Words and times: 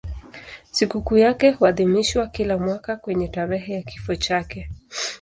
Sikukuu 0.71 1.17
yake 1.17 1.51
huadhimishwa 1.51 2.27
kila 2.27 2.57
mwaka 2.57 2.95
kwenye 2.95 3.27
tarehe 3.27 3.73
ya 3.73 3.81
kifo 3.81 4.15
chake. 4.15 4.69